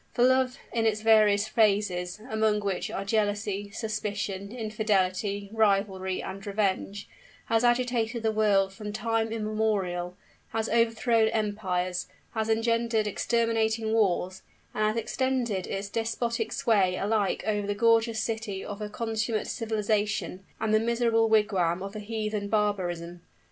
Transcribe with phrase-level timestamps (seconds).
[0.13, 7.07] For Love, in its various phases, among which are Jealousy, Suspicion, Infidelity, Rivalry, and Revenge,
[7.45, 10.17] has agitated the world from time immemorial
[10.53, 14.41] has overthrown empires, has engendered exterminating wars,
[14.73, 20.43] and has extended its despotic sway alike over the gorgeous city of a consummate civilization,
[20.59, 23.21] and the miserable wigwam of a heathen barbarism!